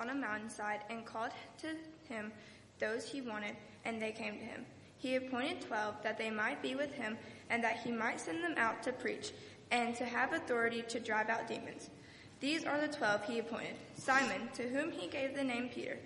[0.00, 1.68] on a mountainside and called to
[2.08, 2.32] him
[2.78, 4.64] those he wanted, and they came to him.
[4.96, 7.18] He appointed twelve that they might be with him,
[7.50, 9.32] and that he might send them out to preach,
[9.70, 11.90] and to have authority to drive out demons.
[12.40, 15.98] These are the twelve he appointed Simon, to whom he gave the name Peter,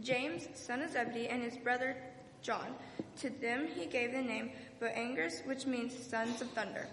[0.00, 1.96] James, son of Zebedee, and his brother
[2.40, 2.74] John.
[3.20, 4.50] To them he gave the name
[4.80, 6.88] Boanerges, which means sons of thunder.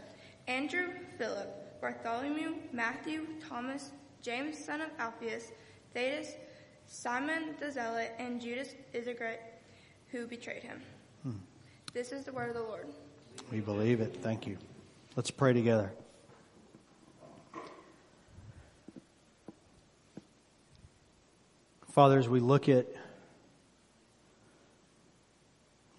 [0.47, 3.91] Andrew, Philip, Bartholomew, Matthew, Thomas,
[4.21, 5.51] James, son of Alphaeus,
[5.93, 6.33] Thaddeus,
[6.91, 9.41] Simon the Zealot, and Judas Iscariot,
[10.11, 10.81] who betrayed him.
[11.21, 11.31] Hmm.
[11.93, 12.87] This is the word of the Lord.
[13.51, 14.17] We believe it.
[14.21, 14.57] Thank you.
[15.15, 15.91] Let's pray together.
[21.91, 22.87] Father, as we look at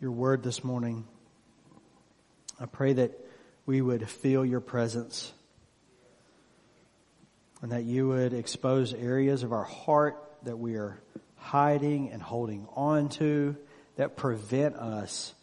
[0.01, 1.05] your word this morning,
[2.61, 3.13] I pray that
[3.65, 5.33] we would feel your presence
[7.63, 11.01] and that you would expose areas of our heart that we are
[11.37, 13.57] hiding and holding on to
[13.97, 15.35] that prevent us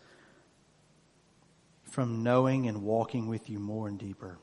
[1.83, 4.37] from knowing and walking with you more and deeper.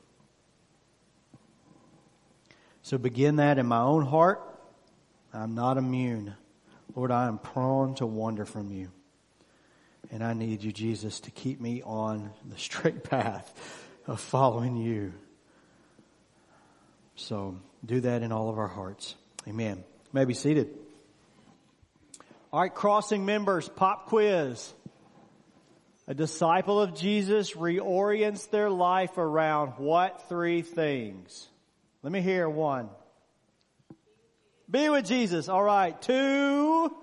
[2.81, 4.41] So begin that in my own heart.
[5.33, 6.35] I'm not immune.
[6.95, 8.91] Lord, I am prone to wander from you.
[10.11, 13.53] And I need you, Jesus, to keep me on the straight path
[14.05, 15.13] of following you.
[17.15, 19.15] So do that in all of our hearts.
[19.47, 19.83] Amen.
[20.15, 20.69] May be seated.
[22.53, 24.73] All right, crossing members, pop quiz.
[26.07, 31.49] A disciple of Jesus reorients their life around what three things?
[32.01, 32.87] Let me hear one.
[34.71, 35.49] Be with Jesus.
[35.49, 36.01] All right.
[36.01, 36.95] Two,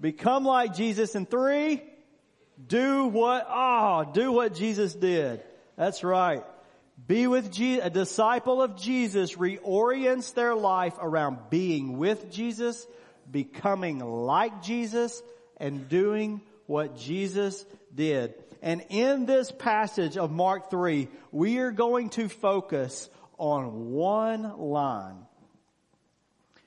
[0.00, 1.16] become like Jesus.
[1.16, 1.82] And three,
[2.64, 5.42] do what, ah, oh, do what Jesus did.
[5.76, 6.44] That's right.
[7.06, 7.84] Be with Jesus.
[7.84, 12.86] A disciple of Jesus reorients their life around being with Jesus,
[13.30, 15.22] becoming like Jesus,
[15.56, 17.64] and doing what Jesus
[17.94, 18.34] did.
[18.62, 25.26] And in this passage of Mark 3, we are going to focus on one line.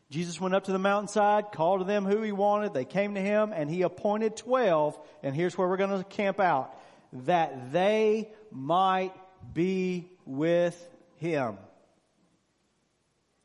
[0.10, 2.74] Jesus went up to the mountainside, called to them who he wanted.
[2.74, 5.00] They came to him and he appointed 12.
[5.24, 6.78] And here's where we're going to camp out.
[7.26, 9.14] That they might
[9.54, 10.78] be with
[11.18, 11.58] him.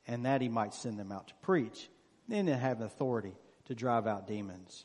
[0.07, 1.89] And that he might send them out to preach.
[2.29, 3.33] Then to have authority
[3.67, 4.85] to drive out demons.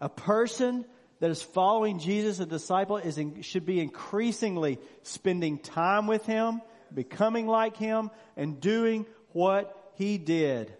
[0.00, 0.84] A person
[1.20, 6.62] that is following Jesus, a disciple, is in, should be increasingly spending time with him,
[6.94, 10.72] becoming like him, and doing what he did.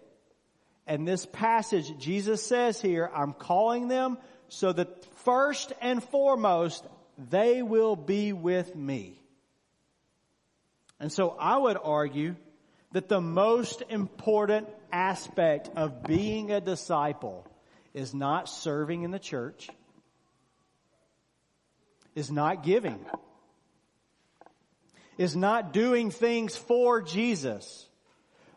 [0.86, 4.18] And this passage, Jesus says here, I'm calling them
[4.48, 6.86] so that first and foremost,
[7.30, 9.17] they will be with me.
[11.00, 12.36] And so I would argue
[12.92, 17.46] that the most important aspect of being a disciple
[17.94, 19.68] is not serving in the church,
[22.14, 22.98] is not giving,
[25.18, 27.86] is not doing things for Jesus.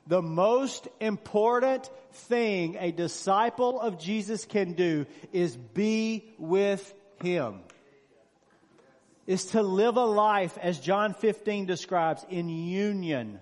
[0.07, 7.59] The most important thing a disciple of Jesus can do is be with Him.
[9.31, 13.39] Is to live a life, as John 15 describes, in union,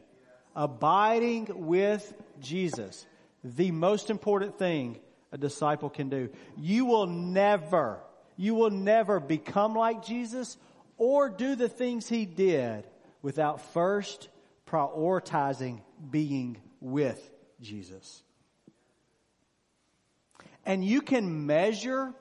[0.56, 3.08] abiding with Jesus.
[3.44, 5.00] The most important thing
[5.32, 6.30] a disciple can do.
[6.56, 8.02] You will never,
[8.38, 10.58] you will never become like Jesus
[10.98, 12.86] or do the things He did
[13.24, 14.30] without first
[14.68, 18.22] prioritizing being with Jesus.
[20.68, 22.14] And you can measure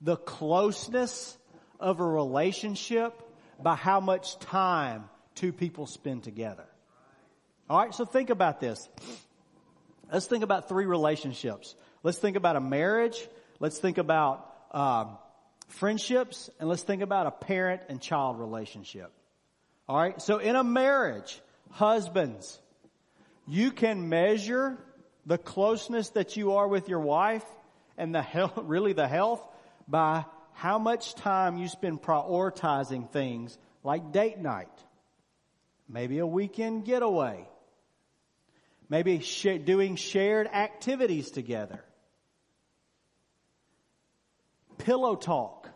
[0.00, 1.36] the closeness
[1.82, 3.20] of a relationship
[3.60, 6.64] by how much time two people spend together.
[7.68, 8.88] Alright, so think about this.
[10.10, 11.74] Let's think about three relationships.
[12.02, 13.26] Let's think about a marriage.
[13.60, 15.16] Let's think about um,
[15.68, 19.10] friendships, and let's think about a parent and child relationship.
[19.88, 20.20] All right.
[20.20, 21.40] So in a marriage,
[21.70, 22.60] husbands,
[23.46, 24.78] you can measure
[25.26, 27.44] the closeness that you are with your wife
[27.96, 29.46] and the health, really the health
[29.88, 30.24] by
[30.54, 34.68] how much time you spend prioritizing things like date night,
[35.88, 37.46] maybe a weekend getaway,
[38.88, 41.82] maybe sh- doing shared activities together.
[44.82, 45.68] pillow talk.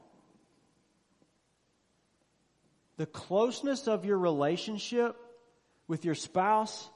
[2.96, 5.16] The closeness of your relationship
[5.86, 6.88] with your spouse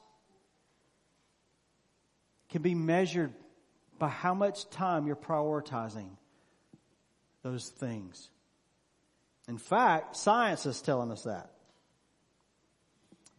[2.49, 3.33] can be measured
[3.99, 6.09] by how much time you're prioritizing
[7.43, 8.29] those things.
[9.47, 11.51] In fact, science is telling us that.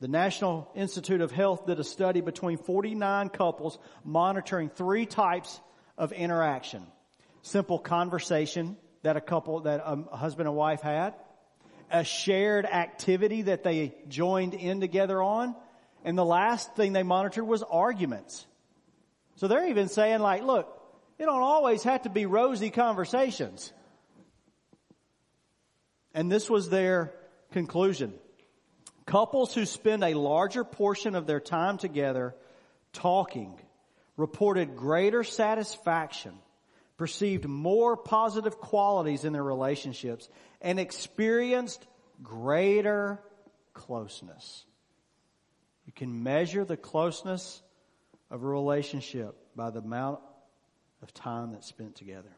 [0.00, 5.60] The National Institute of Health did a study between 49 couples monitoring three types
[5.96, 6.82] of interaction.
[7.42, 11.14] Simple conversation that a couple, that a husband and wife had,
[11.90, 15.54] a shared activity that they joined in together on,
[16.04, 18.44] and the last thing they monitored was arguments.
[19.36, 20.66] So they're even saying like, look,
[21.18, 23.72] it don't always have to be rosy conversations.
[26.14, 27.12] And this was their
[27.52, 28.14] conclusion.
[29.06, 32.34] Couples who spend a larger portion of their time together
[32.92, 33.58] talking
[34.16, 36.34] reported greater satisfaction,
[36.96, 40.28] perceived more positive qualities in their relationships,
[40.60, 41.84] and experienced
[42.22, 43.18] greater
[43.72, 44.64] closeness.
[45.86, 47.62] You can measure the closeness
[48.30, 50.20] of a relationship by the amount
[51.02, 52.30] of time that's spent together.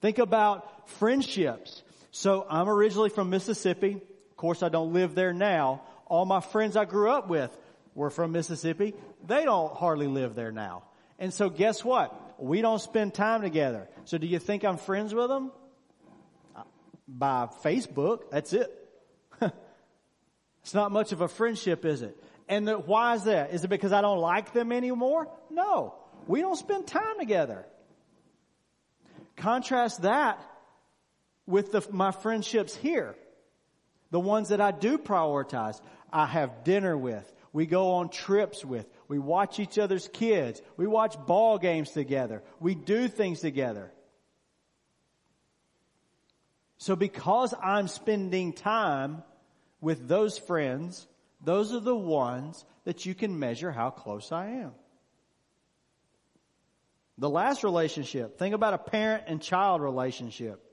[0.00, 1.82] Think about friendships.
[2.16, 3.94] So I'm originally from Mississippi.
[4.30, 5.82] Of course, I don't live there now.
[6.06, 7.50] All my friends I grew up with
[7.92, 8.94] were from Mississippi.
[9.26, 10.84] They don't hardly live there now.
[11.18, 12.40] And so guess what?
[12.40, 13.88] We don't spend time together.
[14.04, 15.50] So do you think I'm friends with them?
[16.54, 16.62] Uh,
[17.08, 18.70] by Facebook, that's it.
[20.62, 22.16] it's not much of a friendship, is it?
[22.48, 23.52] And the, why is that?
[23.52, 25.26] Is it because I don't like them anymore?
[25.50, 25.96] No.
[26.28, 27.66] We don't spend time together.
[29.34, 30.40] Contrast that
[31.46, 33.14] with the, my friendships here.
[34.10, 35.80] The ones that I do prioritize.
[36.12, 37.30] I have dinner with.
[37.52, 38.86] We go on trips with.
[39.08, 40.60] We watch each other's kids.
[40.76, 42.42] We watch ball games together.
[42.60, 43.92] We do things together.
[46.78, 49.22] So because I'm spending time
[49.80, 51.06] with those friends,
[51.42, 54.72] those are the ones that you can measure how close I am.
[57.18, 60.63] The last relationship, think about a parent and child relationship.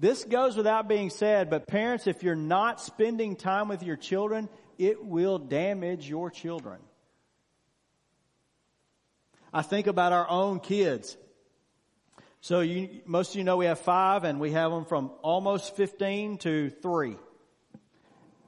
[0.00, 4.48] This goes without being said, but parents, if you're not spending time with your children,
[4.78, 6.80] it will damage your children.
[9.52, 11.18] I think about our own kids.
[12.40, 15.76] So you, most of you know we have five and we have them from almost
[15.76, 17.16] 15 to three.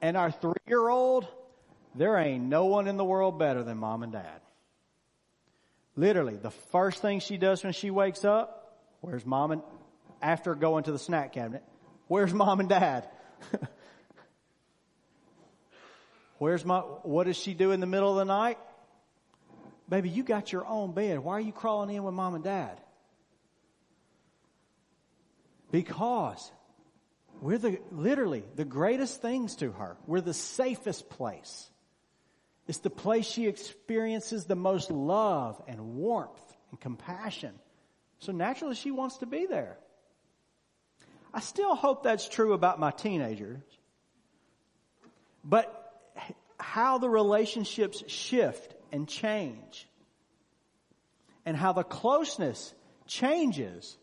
[0.01, 1.27] And our three year old,
[1.93, 4.41] there ain't no one in the world better than mom and dad.
[5.95, 9.61] Literally, the first thing she does when she wakes up, where's mom and,
[10.23, 11.63] after going to the snack cabinet,
[12.07, 13.07] where's mom and dad?
[16.39, 18.57] where's my, what does she do in the middle of the night?
[19.89, 21.19] Baby, you got your own bed.
[21.19, 22.79] Why are you crawling in with mom and dad?
[25.69, 26.51] Because
[27.41, 29.97] we're the, literally the greatest things to her.
[30.07, 31.69] We're the safest place.
[32.67, 36.39] It's the place she experiences the most love and warmth
[36.71, 37.53] and compassion.
[38.19, 39.77] So naturally she wants to be there.
[41.33, 43.61] I still hope that's true about my teenagers.
[45.43, 45.79] But
[46.59, 49.87] how the relationships shift and change
[51.45, 52.73] and how the closeness
[53.07, 53.97] changes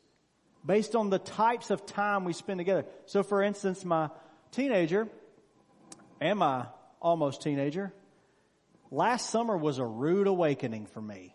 [0.66, 2.84] based on the types of time we spend together.
[3.06, 4.10] So for instance, my
[4.52, 5.08] teenager
[6.20, 6.66] and my
[7.00, 7.92] almost teenager,
[8.90, 11.34] last summer was a rude awakening for me.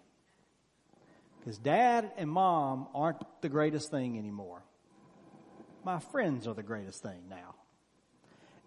[1.39, 4.62] Because dad and mom aren't the greatest thing anymore.
[5.86, 7.56] My friends are the greatest thing now.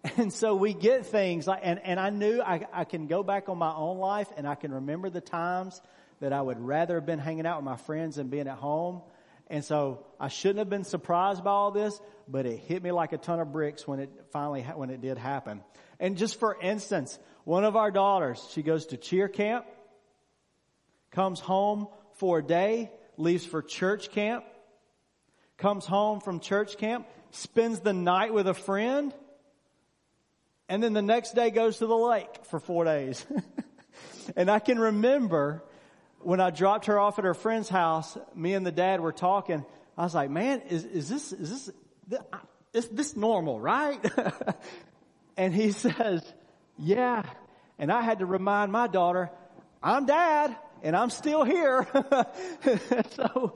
[0.15, 3.49] And so we get things like, and, and I knew I, I can go back
[3.49, 5.81] on my own life and I can remember the times
[6.21, 9.01] that I would rather have been hanging out with my friends than being at home.
[9.47, 11.99] And so I shouldn't have been surprised by all this,
[12.29, 15.17] but it hit me like a ton of bricks when it finally, when it did
[15.17, 15.61] happen.
[15.99, 19.65] And just for instance, one of our daughters, she goes to cheer camp,
[21.11, 24.45] comes home for a day, leaves for church camp,
[25.59, 29.13] comes home from church camp, spends the night with a friend,
[30.67, 33.25] and then the next day goes to the lake for four days.
[34.35, 35.63] and I can remember
[36.21, 39.65] when I dropped her off at her friend's house, me and the dad were talking.
[39.97, 41.71] I was like, man, is, is this, is
[42.07, 42.21] this,
[42.73, 43.99] is this normal, right?
[45.37, 46.23] and he says,
[46.77, 47.23] yeah.
[47.77, 49.29] And I had to remind my daughter,
[49.81, 51.87] I'm dad and I'm still here.
[53.11, 53.55] so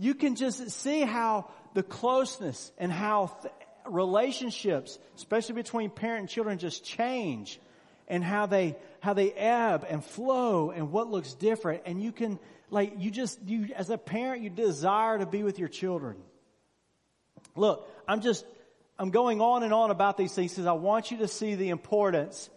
[0.00, 3.52] you can just see how the closeness and how th-
[3.86, 7.60] relationships, especially between parent and children, just change
[8.08, 11.82] and how they, how they ebb and flow and what looks different.
[11.84, 12.38] And you can,
[12.70, 16.16] like, you just, you, as a parent, you desire to be with your children.
[17.54, 18.46] Look, I'm just,
[18.98, 21.68] I'm going on and on about these things because I want you to see the
[21.68, 22.48] importance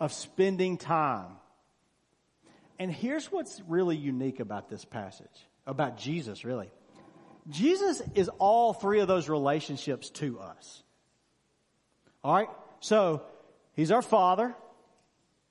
[0.00, 1.28] of spending time.
[2.80, 6.68] And here's what's really unique about this passage, about Jesus really.
[7.48, 10.82] Jesus is all three of those relationships to us.
[12.24, 12.50] Alright?
[12.80, 13.22] So,
[13.74, 14.54] He's our Father.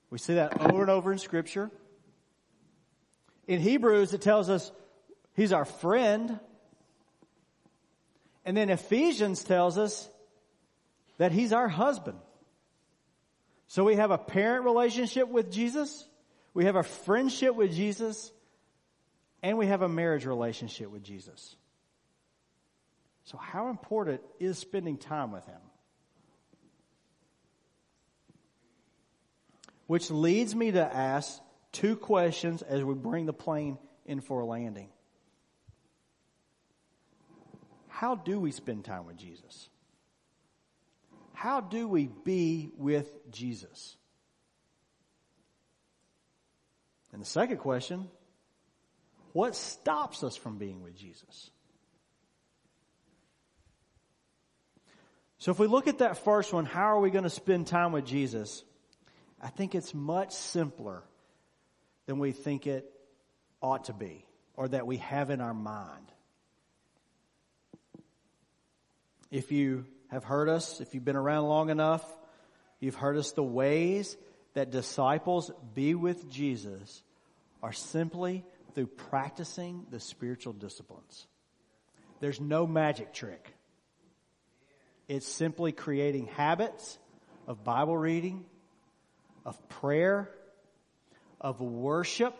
[0.10, 1.72] We see that over and over in Scripture.
[3.48, 4.72] In Hebrews, it tells us
[5.36, 6.40] He's our friend.
[8.46, 10.10] And then Ephesians tells us
[11.18, 12.18] that He's our husband.
[13.68, 16.08] So we have a parent relationship with Jesus.
[16.56, 18.32] We have a friendship with Jesus.
[19.44, 21.56] And we have a marriage relationship with Jesus.
[23.24, 25.62] So how important is spending time with Him?
[29.88, 31.40] Which leads me to ask
[31.72, 34.90] two questions as we bring the plane in for a landing.
[37.88, 39.70] How do we spend time with Jesus?
[41.34, 43.96] How do we be with Jesus?
[47.12, 48.08] And the second question,
[49.34, 51.50] what stops us from being with Jesus?
[55.40, 57.94] So if we look at that first one, how are we going to spend time
[57.94, 58.64] with Jesus?
[59.42, 61.02] I think it's much simpler
[62.06, 62.92] than we think it
[63.62, 66.12] ought to be or that we have in our mind.
[69.32, 72.04] If you have heard us, if you've been around long enough,
[72.82, 74.18] you've heard us the ways
[74.56, 77.02] that disciples be with Jesus
[77.64, 78.44] are simply
[78.74, 81.28] through practicing the spiritual disciplines.
[82.20, 83.54] There's no magic trick.
[85.10, 87.00] It's simply creating habits
[87.48, 88.46] of Bible reading,
[89.44, 90.30] of prayer,
[91.42, 92.36] of worship,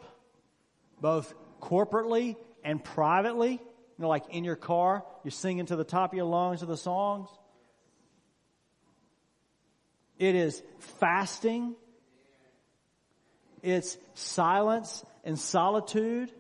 [1.02, 3.54] both corporately and privately.
[3.54, 3.60] You
[3.98, 6.78] know, like in your car, you're singing to the top of your lungs of the
[6.78, 7.28] songs.
[10.20, 11.76] It is fasting.
[13.64, 16.32] It's silence and solitude.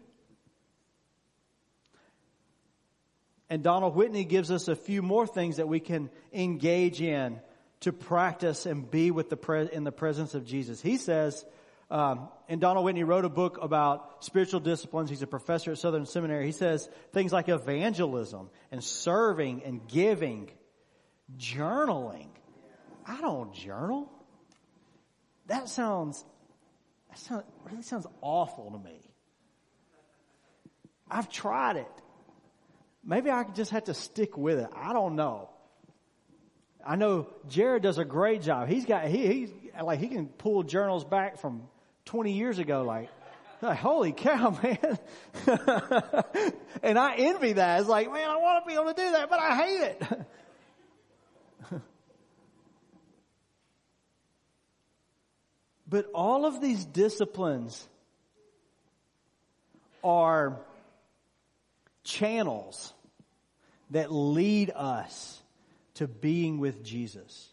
[3.50, 7.40] And Donald Whitney gives us a few more things that we can engage in
[7.82, 10.82] to practice and be with the pre- in the presence of Jesus.
[10.82, 11.46] He says,
[11.90, 15.10] um, and Donald Whitney wrote a book about spiritual disciplines.
[15.10, 16.46] He's a professor at Southern Seminary.
[16.46, 20.52] He says things like evangelism and serving and giving,
[21.38, 22.28] journaling.
[23.08, 24.12] I don't journal.
[25.48, 26.24] That sounds,
[27.10, 29.02] that sounds, really sounds awful to me.
[31.10, 31.99] I've tried it.
[33.10, 34.70] Maybe I just have to stick with it.
[34.76, 35.50] I don't know.
[36.86, 38.70] I know Jared does a great job.
[38.70, 39.50] He's got, he, he's
[39.82, 41.64] like, he can pull journals back from
[42.06, 43.10] 20 years ago, like,
[43.64, 45.00] like holy cow, man.
[46.84, 47.80] and I envy that.
[47.80, 50.04] It's like, man, I want to be able to do that, but I hate it.
[55.90, 57.90] but all of these disciplines
[60.04, 60.60] are
[62.04, 62.94] channels
[63.92, 65.42] that lead us
[65.96, 67.50] to being with Jesus.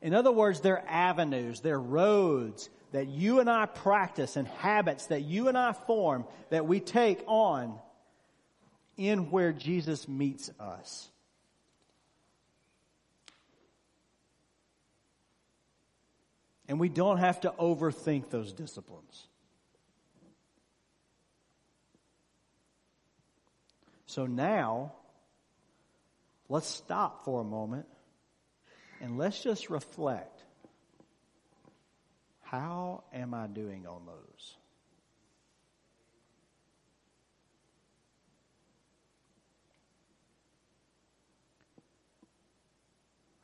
[0.00, 5.22] In other words, they're avenues, they're roads that you and I practice and habits that
[5.22, 7.78] you and I form that we take on
[8.96, 11.08] in where Jesus meets us.
[16.68, 19.26] And we don't have to overthink those disciplines.
[24.06, 24.92] So now,
[26.48, 27.86] let's stop for a moment
[29.00, 30.42] and let's just reflect.
[32.42, 34.56] How am I doing on those?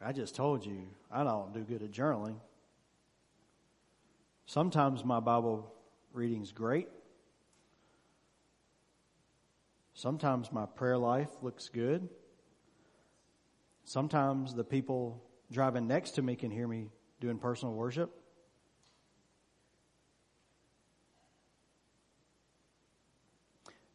[0.03, 2.37] I just told you I don't do good at journaling.
[4.47, 5.73] Sometimes my Bible
[6.13, 6.89] reading's great.
[9.93, 12.09] Sometimes my prayer life looks good.
[13.91, 15.21] Sometimes the people
[15.51, 18.09] driving next to me can hear me doing personal worship.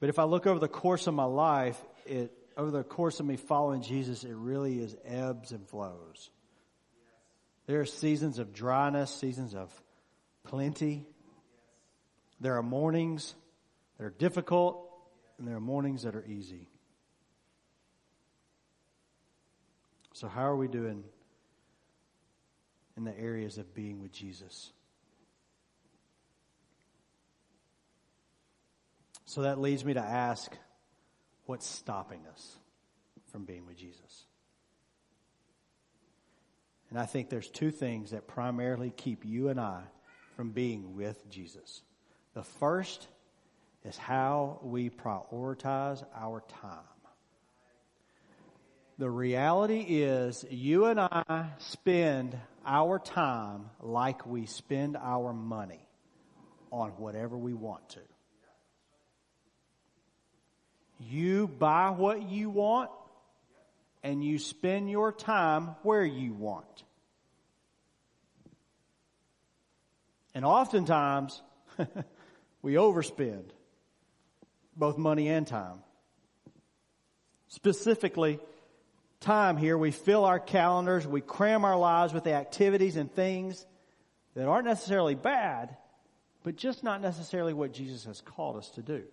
[0.02, 3.26] But if I look over the course of my life, it, over the course of
[3.26, 6.30] me following Jesus, it really is ebbs and flows.
[7.66, 9.72] There are seasons of dryness, seasons of
[10.44, 11.06] plenty.
[12.42, 13.34] There are mornings
[13.98, 14.92] that are difficult
[15.38, 16.68] and there are mornings that are easy.
[20.16, 21.04] So, how are we doing
[22.96, 24.72] in the areas of being with Jesus?
[29.26, 30.56] So that leads me to ask
[31.48, 32.56] what's stopping us
[33.34, 34.24] from being with Jesus?
[36.90, 39.82] And I think there's two things that primarily keep you and I
[40.38, 41.82] from being with Jesus.
[42.36, 43.10] The first
[43.84, 46.95] is how we prioritize our time.
[48.98, 55.86] The reality is you and I spend our time like we spend our money
[56.72, 58.00] on whatever we want to.
[61.00, 62.90] You buy what you want
[64.02, 66.84] and you spend your time where you want.
[70.34, 71.42] And oftentimes,
[72.62, 73.44] we overspend
[74.76, 75.80] both money and time.
[77.48, 78.40] Specifically,
[79.26, 83.66] time here, we fill our calendars, we cram our lives with the activities and things
[84.36, 85.76] that aren't necessarily bad,
[86.44, 89.04] but just not necessarily what Jesus has called us to do.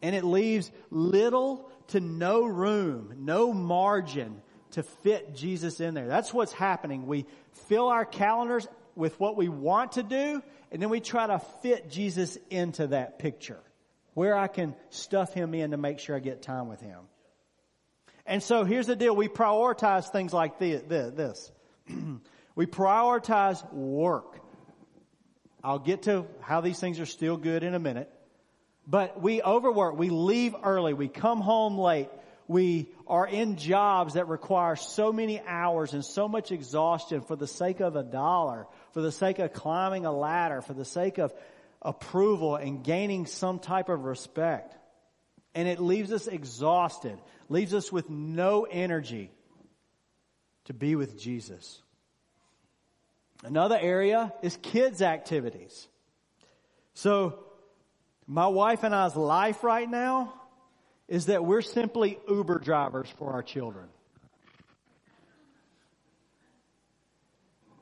[0.00, 4.40] And it leaves little to no room, no margin
[4.72, 6.06] to fit Jesus in there.
[6.06, 7.06] That's what's happening.
[7.06, 7.26] We
[7.68, 11.90] fill our calendars with what we want to do, and then we try to fit
[11.90, 13.60] Jesus into that picture.
[14.14, 17.00] Where I can stuff him in to make sure I get time with him.
[18.26, 19.14] And so here's the deal.
[19.14, 21.50] We prioritize things like this.
[22.54, 24.40] we prioritize work.
[25.62, 28.10] I'll get to how these things are still good in a minute.
[28.86, 29.96] But we overwork.
[29.96, 30.94] We leave early.
[30.94, 32.08] We come home late.
[32.48, 37.46] We are in jobs that require so many hours and so much exhaustion for the
[37.46, 41.32] sake of a dollar, for the sake of climbing a ladder, for the sake of
[41.80, 44.74] approval and gaining some type of respect.
[45.54, 49.30] And it leaves us exhausted, leaves us with no energy
[50.66, 51.82] to be with Jesus.
[53.42, 55.88] Another area is kids activities.
[56.94, 57.38] So
[58.26, 60.34] my wife and I's life right now
[61.08, 63.88] is that we're simply Uber drivers for our children.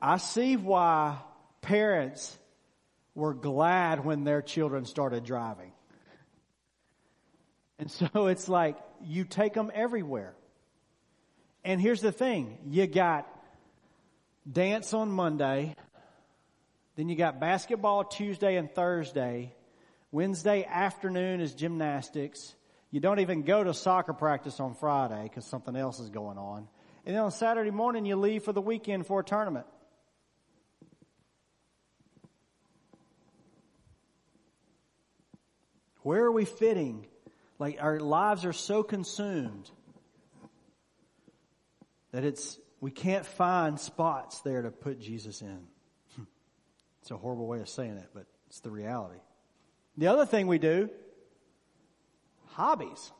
[0.01, 1.17] I see why
[1.61, 2.37] parents
[3.13, 5.71] were glad when their children started driving.
[7.79, 10.35] And so it's like you take them everywhere.
[11.63, 12.57] And here's the thing.
[12.67, 13.27] You got
[14.49, 15.75] dance on Monday.
[16.95, 19.53] Then you got basketball Tuesday and Thursday.
[20.11, 22.53] Wednesday afternoon is gymnastics.
[22.91, 26.67] You don't even go to soccer practice on Friday because something else is going on.
[27.05, 29.67] And then on Saturday morning, you leave for the weekend for a tournament.
[36.01, 37.05] Where are we fitting?
[37.59, 39.69] Like our lives are so consumed
[42.11, 45.67] that it's, we can't find spots there to put Jesus in.
[47.01, 49.19] It's a horrible way of saying it, but it's the reality.
[49.97, 50.89] The other thing we do
[52.59, 53.11] hobbies.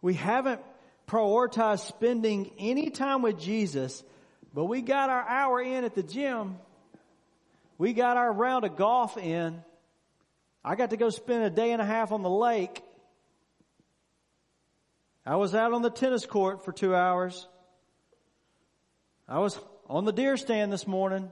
[0.00, 0.62] We haven't
[1.06, 4.02] prioritized spending any time with Jesus,
[4.54, 6.56] but we got our hour in at the gym.
[7.76, 9.62] We got our round of golf in.
[10.64, 12.82] I got to go spend a day and a half on the lake.
[15.24, 17.46] I was out on the tennis court for two hours.
[19.28, 21.30] I was on the deer stand this morning.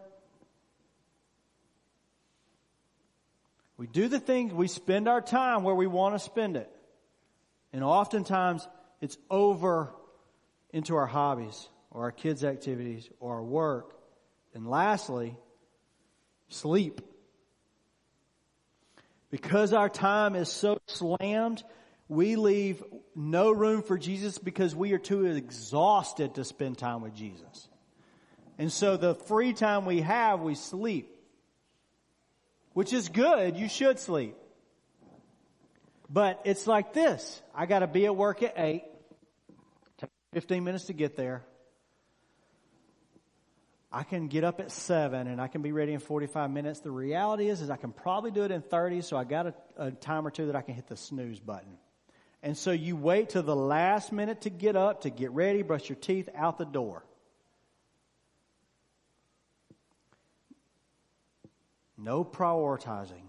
[3.79, 6.71] We do the things, we spend our time where we want to spend it.
[7.73, 8.67] And oftentimes
[9.01, 9.93] it's over
[10.73, 13.95] into our hobbies or our kids' activities or our work.
[14.55, 15.37] And lastly,
[16.49, 17.03] sleep.
[19.37, 21.62] Because our time is so slammed,
[22.09, 22.83] we leave
[23.14, 27.68] no room for Jesus because we are too exhausted to spend time with Jesus.
[28.59, 31.12] And so the free time we have, we sleep
[32.77, 33.57] which is good.
[33.57, 34.37] You should sleep.
[36.11, 37.40] But it's like this.
[37.55, 38.83] I gotta be at work at 8.
[39.96, 41.42] Take 15 minutes to get there.
[43.97, 46.81] I can get up at 7 and I can be ready in 45 minutes.
[46.81, 49.55] The reality is, is I can probably do it in 30, so I got a,
[49.79, 51.79] a time or two that I can hit the snooze button.
[52.43, 55.89] And so you wait till the last minute to get up, to get ready, brush
[55.89, 57.07] your teeth, out the door.
[61.97, 63.25] No prioritizing.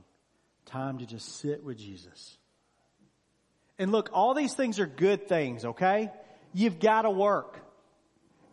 [0.65, 2.37] Time to just sit with Jesus.
[3.79, 6.11] And look, all these things are good things, okay?
[6.53, 7.57] You've got to work.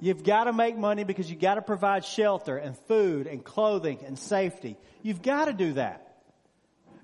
[0.05, 4.01] You've got to make money because you've got to provide shelter and food and clothing
[4.07, 4.77] and safety.
[5.03, 6.19] You've got to do that.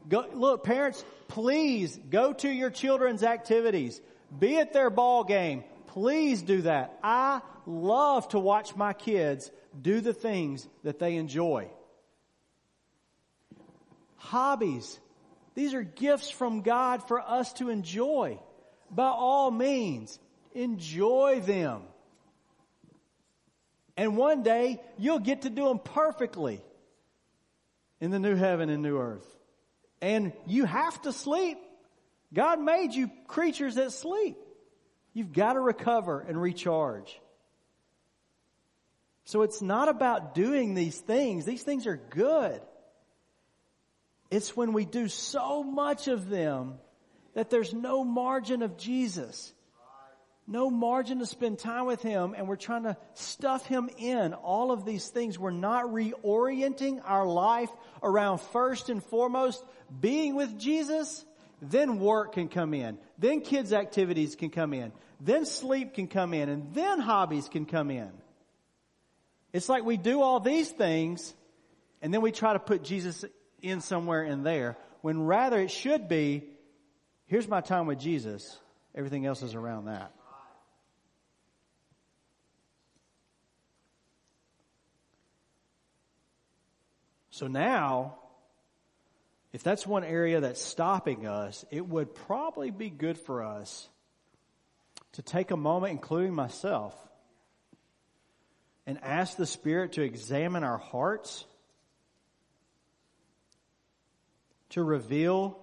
[0.06, 3.98] Go, look, parents, please go to your children's activities.
[4.38, 5.64] Be at their ball game.
[5.86, 6.98] Please do that.
[7.02, 11.70] I love to watch my kids do the things that they enjoy
[14.20, 15.00] hobbies.
[15.54, 18.38] These are gifts from God for us to enjoy.
[18.90, 20.18] By all means,
[20.52, 21.82] enjoy them.
[24.00, 26.62] And one day you'll get to do them perfectly
[28.00, 29.26] in the new heaven and new earth.
[30.00, 31.58] And you have to sleep.
[32.32, 34.38] God made you creatures that sleep.
[35.12, 37.20] You've got to recover and recharge.
[39.26, 41.44] So it's not about doing these things.
[41.44, 42.62] These things are good.
[44.30, 46.78] It's when we do so much of them
[47.34, 49.52] that there's no margin of Jesus.
[50.50, 54.72] No margin to spend time with Him and we're trying to stuff Him in all
[54.72, 55.38] of these things.
[55.38, 57.70] We're not reorienting our life
[58.02, 59.64] around first and foremost
[60.00, 61.24] being with Jesus.
[61.62, 62.98] Then work can come in.
[63.16, 64.90] Then kids activities can come in.
[65.20, 68.10] Then sleep can come in and then hobbies can come in.
[69.52, 71.32] It's like we do all these things
[72.02, 73.24] and then we try to put Jesus
[73.62, 76.42] in somewhere in there when rather it should be,
[77.26, 78.58] here's my time with Jesus.
[78.96, 80.12] Everything else is around that.
[87.40, 88.16] So now,
[89.54, 93.88] if that's one area that's stopping us, it would probably be good for us
[95.12, 96.94] to take a moment, including myself,
[98.86, 101.46] and ask the Spirit to examine our hearts,
[104.68, 105.58] to reveal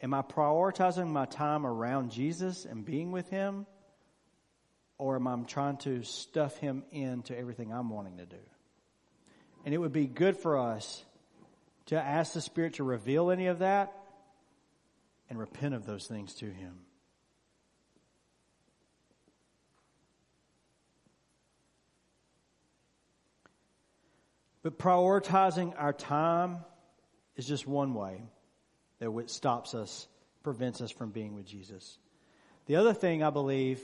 [0.00, 3.66] am I prioritizing my time around Jesus and being with Him,
[4.96, 8.38] or am I trying to stuff Him into everything I'm wanting to do?
[9.68, 11.04] And it would be good for us
[11.88, 13.92] to ask the Spirit to reveal any of that
[15.28, 16.72] and repent of those things to Him.
[24.62, 26.64] But prioritizing our time
[27.36, 28.22] is just one way
[29.00, 30.08] that stops us,
[30.42, 31.98] prevents us from being with Jesus.
[32.64, 33.82] The other thing I believe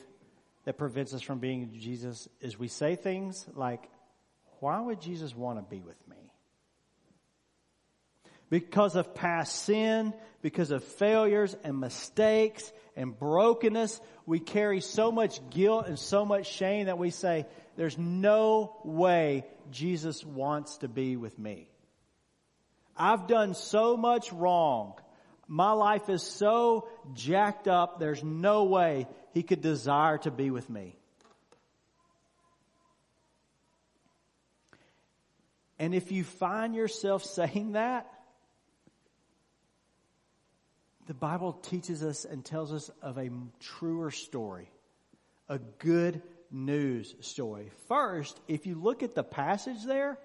[0.65, 3.91] that prevents us from being with Jesus is we say things like,
[4.65, 6.17] why would Jesus want to be with me?
[8.49, 15.39] Because of past sin, because of failures and mistakes and brokenness, we carry so much
[15.51, 17.45] guilt and so much shame that we say,
[17.77, 21.69] there's no way Jesus wants to be with me.
[22.97, 24.95] I've done so much wrong.
[25.47, 30.71] My life is so jacked up, there's no way he could desire to be with
[30.71, 30.97] me.
[35.79, 38.11] And if you find yourself saying that,
[41.07, 43.29] the Bible teaches us and tells us of a
[43.61, 44.71] truer story,
[45.49, 47.71] a good news story.
[47.89, 50.19] First, if you look at the passage there,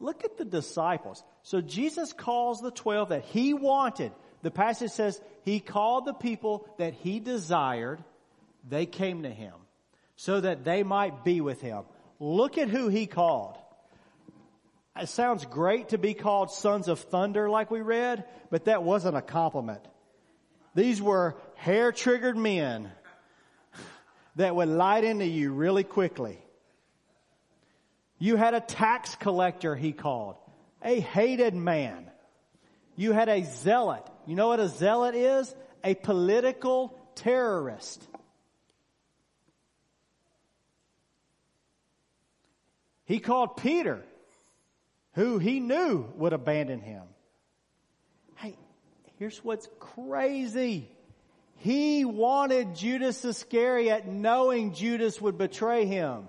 [0.00, 1.22] look at the disciples.
[1.42, 4.10] So Jesus calls the 12 that he wanted.
[4.42, 8.02] The passage says he called the people that he desired.
[8.68, 9.54] They came to him
[10.16, 11.84] so that they might be with him.
[12.18, 13.56] Look at who he called.
[15.00, 19.16] It sounds great to be called sons of thunder like we read, but that wasn't
[19.16, 19.82] a compliment.
[20.74, 22.90] These were hair triggered men
[24.36, 26.38] that would light into you really quickly.
[28.18, 30.36] You had a tax collector, he called,
[30.82, 32.10] a hated man.
[32.96, 34.04] You had a zealot.
[34.26, 35.54] You know what a zealot is?
[35.84, 38.04] A political terrorist.
[43.04, 44.02] He called Peter
[45.18, 47.02] who he knew would abandon him.
[48.36, 48.54] Hey,
[49.18, 50.88] here's what's crazy.
[51.56, 56.28] He wanted Judas Iscariot knowing Judas would betray him.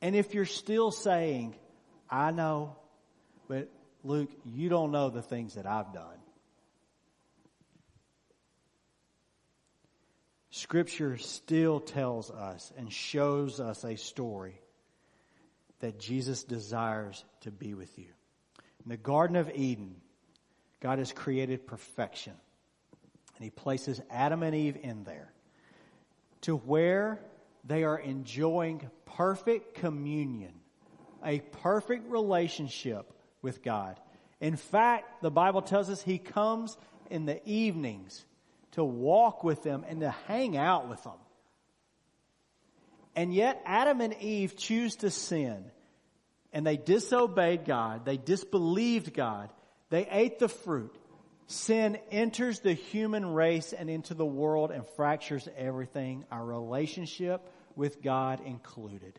[0.00, 1.54] And if you're still saying,
[2.10, 2.74] I know,
[3.46, 3.68] but
[4.02, 6.21] Luke, you don't know the things that I've done.
[10.54, 14.60] Scripture still tells us and shows us a story
[15.80, 18.08] that Jesus desires to be with you.
[18.84, 19.96] In the Garden of Eden,
[20.80, 22.34] God has created perfection.
[23.36, 25.32] And He places Adam and Eve in there
[26.42, 27.18] to where
[27.64, 30.52] they are enjoying perfect communion,
[31.24, 33.10] a perfect relationship
[33.40, 33.98] with God.
[34.38, 36.76] In fact, the Bible tells us He comes
[37.08, 38.26] in the evenings
[38.72, 41.18] to walk with them and to hang out with them.
[43.14, 45.64] And yet Adam and Eve choose to sin
[46.52, 48.04] and they disobeyed God.
[48.04, 49.50] They disbelieved God.
[49.90, 50.94] They ate the fruit.
[51.46, 57.42] Sin enters the human race and into the world and fractures everything, our relationship
[57.76, 59.18] with God included.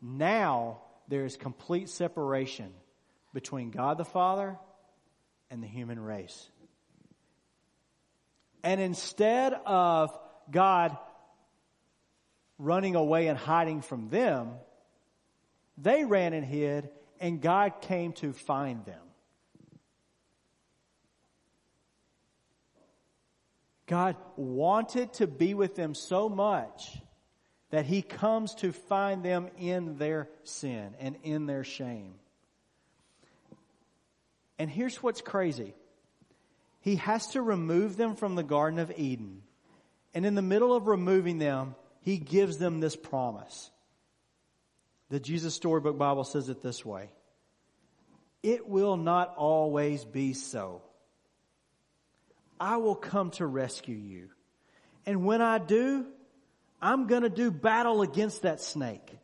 [0.00, 2.72] Now there is complete separation
[3.34, 4.56] between God the Father
[5.50, 6.48] and the human race.
[8.62, 10.16] And instead of
[10.50, 10.96] God
[12.58, 14.50] running away and hiding from them,
[15.76, 16.90] they ran and hid,
[17.20, 19.00] and God came to find them.
[23.86, 26.98] God wanted to be with them so much
[27.70, 32.14] that He comes to find them in their sin and in their shame.
[34.58, 35.74] And here's what's crazy.
[36.80, 39.42] He has to remove them from the Garden of Eden.
[40.14, 43.70] And in the middle of removing them, He gives them this promise.
[45.10, 47.10] The Jesus Storybook Bible says it this way.
[48.42, 50.82] It will not always be so.
[52.60, 54.28] I will come to rescue you.
[55.06, 56.06] And when I do,
[56.80, 59.16] I'm going to do battle against that snake.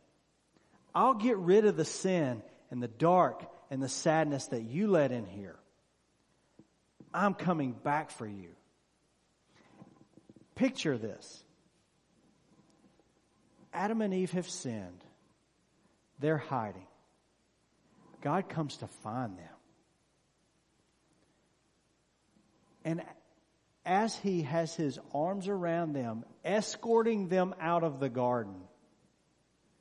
[0.93, 2.41] I'll get rid of the sin
[2.71, 5.57] and the dark and the sadness that you let in here.
[7.15, 8.49] I'm coming back for you.
[10.55, 11.43] Picture this.
[13.73, 15.03] Adam and Eve have sinned.
[16.19, 16.87] They're hiding.
[18.21, 19.47] God comes to find them.
[22.83, 23.01] And
[23.85, 28.55] as he has his arms around them, escorting them out of the garden,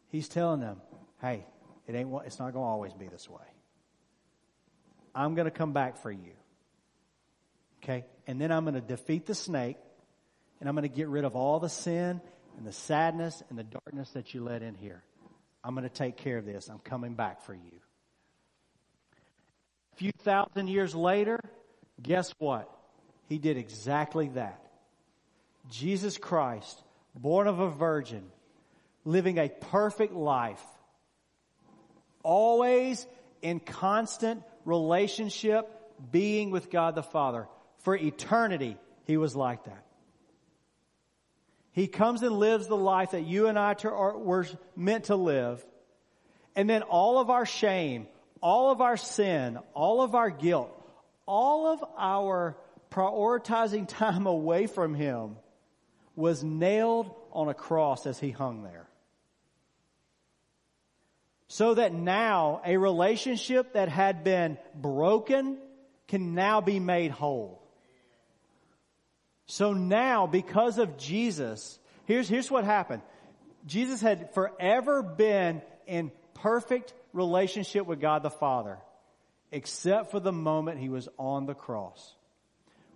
[0.09, 0.81] he's telling them,
[1.21, 1.47] hey,
[1.87, 3.43] it ain't, it's not going to always be this way.
[5.15, 6.33] I'm going to come back for you.
[7.85, 8.05] Okay?
[8.27, 9.77] And then I'm going to defeat the snake
[10.61, 12.21] and I'm going to get rid of all the sin
[12.57, 15.03] and the sadness and the darkness that you let in here.
[15.63, 16.69] I'm going to take care of this.
[16.69, 17.81] I'm coming back for you.
[19.93, 21.39] A few thousand years later,
[22.03, 22.71] guess what?
[23.29, 24.61] He did exactly that.
[25.71, 26.83] Jesus Christ,
[27.15, 28.25] born of a virgin,
[29.05, 30.63] living a perfect life,
[32.23, 33.07] always
[33.41, 35.71] in constant relationship,
[36.11, 37.47] being with God the Father.
[37.85, 39.85] For eternity, he was like that.
[41.73, 45.65] He comes and lives the life that you and I were meant to live.
[46.57, 48.07] And then all of our shame,
[48.41, 50.71] all of our sin, all of our guilt,
[51.27, 52.57] all of our
[52.91, 55.37] prioritizing time away from Him
[56.17, 58.89] was nailed on a cross as He hung there.
[61.49, 65.59] So that now a relationship that had been broken
[66.09, 67.64] can now be made whole.
[69.47, 73.03] So now, because of Jesus, here's, here's what happened.
[73.67, 78.79] Jesus had forever been in perfect relationship with God the Father,
[79.53, 82.15] except for the moment he was on the cross.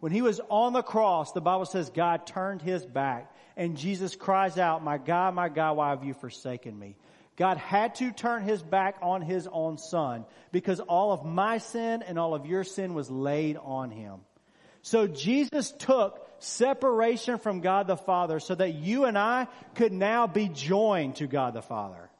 [0.01, 4.15] When he was on the cross, the Bible says God turned his back and Jesus
[4.15, 6.97] cries out, my God, my God, why have you forsaken me?
[7.37, 12.03] God had to turn his back on his own son because all of my sin
[12.03, 14.21] and all of your sin was laid on him.
[14.83, 20.27] So Jesus took separation from God the Father so that you and I could now
[20.27, 22.11] be joined to God the Father.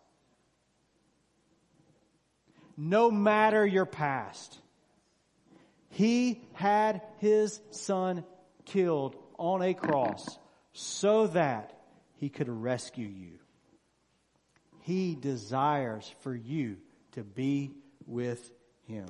[2.77, 4.59] No matter your past.
[5.91, 8.25] He had his son
[8.67, 10.39] killed on a cross
[10.73, 11.77] so that
[12.17, 13.39] he could rescue you.
[14.83, 16.77] He desires for you
[17.13, 17.73] to be
[18.07, 18.51] with
[18.87, 19.09] him.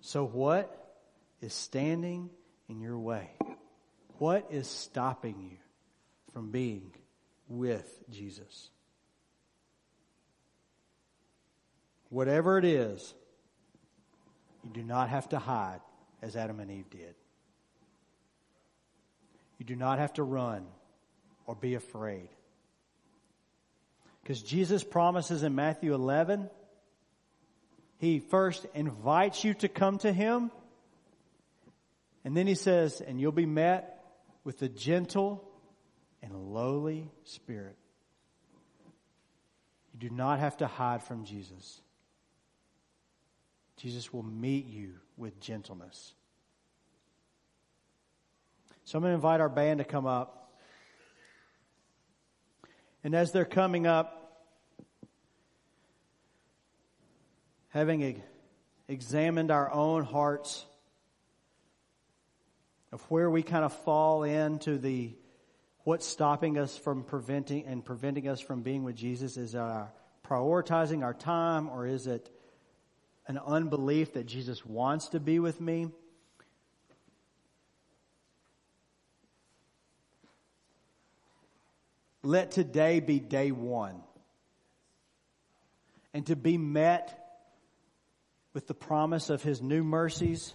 [0.00, 0.81] So what
[1.42, 2.30] is standing
[2.68, 3.30] in your way?
[4.18, 5.58] What is stopping you
[6.32, 6.92] from being
[7.48, 8.70] with Jesus?
[12.08, 13.14] Whatever it is,
[14.62, 15.80] you do not have to hide
[16.22, 17.14] as Adam and Eve did.
[19.58, 20.66] You do not have to run
[21.46, 22.28] or be afraid.
[24.22, 26.48] Because Jesus promises in Matthew 11,
[27.98, 30.50] He first invites you to come to Him.
[32.24, 34.04] And then He says, and you'll be met
[34.44, 35.48] with a gentle
[36.22, 37.76] and lowly spirit.
[39.92, 41.80] You do not have to hide from Jesus.
[43.76, 46.14] Jesus will meet you with gentleness.
[48.84, 50.52] So I'm going to invite our band to come up.
[53.04, 54.44] And as they're coming up,
[57.68, 58.22] having
[58.88, 60.64] examined our own hearts
[62.92, 65.14] of where we kind of fall into the
[65.84, 69.92] what's stopping us from preventing and preventing us from being with Jesus is our
[70.28, 72.30] prioritizing our time or is it
[73.26, 75.88] an unbelief that Jesus wants to be with me.
[82.22, 84.02] Let today be day one.
[86.14, 87.18] And to be met
[88.52, 90.52] with the promise of His new mercies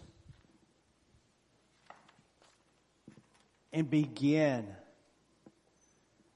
[3.74, 4.68] and begin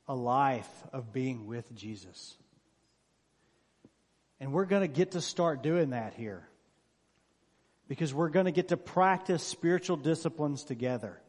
[0.08, 2.36] a life of being with Jesus.
[4.40, 6.48] And we're going to get to start doing that here.
[7.88, 11.22] Because we're going to get to practice spiritual disciplines together.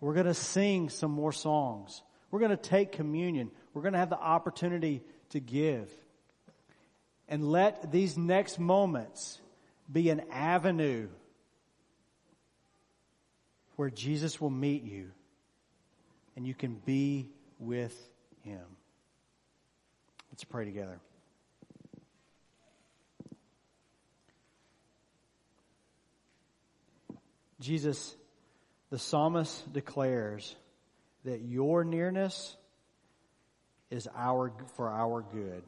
[0.00, 2.02] We're going to sing some more songs.
[2.30, 3.50] We're going to take communion.
[3.74, 5.90] We're going to have the opportunity to give.
[7.28, 9.40] And let these next moments
[9.90, 11.08] be an avenue
[13.78, 15.08] where Jesus will meet you
[16.34, 17.28] and you can be
[17.60, 17.96] with
[18.42, 18.64] him.
[20.32, 20.98] Let's pray together.
[27.60, 28.16] Jesus,
[28.90, 30.56] the psalmist declares
[31.24, 32.56] that your nearness
[33.92, 35.62] is our, for our good.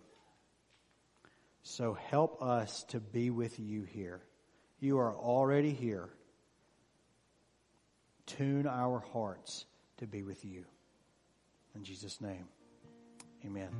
[1.63, 4.21] So help us to be with you here.
[4.81, 6.09] You are already here.
[8.37, 9.65] Tune our hearts
[9.97, 10.65] to be with you.
[11.75, 12.47] In Jesus' name,
[13.45, 13.71] amen.